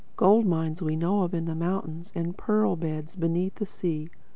Gold 0.15 0.47
mines 0.47 0.81
we 0.81 0.95
know 0.95 1.21
of 1.21 1.31
in 1.35 1.45
the 1.45 1.53
mountains 1.53 2.11
and 2.15 2.35
pearl 2.35 2.75
beds 2.75 3.15
beneath 3.15 3.53
the 3.53 3.67
sea. 3.67 4.09